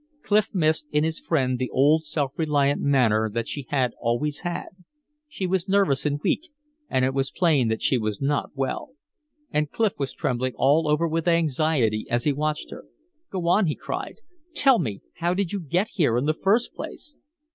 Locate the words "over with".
10.87-11.27